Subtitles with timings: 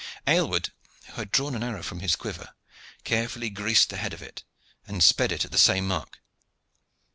[0.25, 0.71] Aylward,
[1.05, 2.55] who had drawn an arrow from his quiver,
[3.03, 4.43] carefully greased the head of it,
[4.87, 6.17] and sped it at the same mark.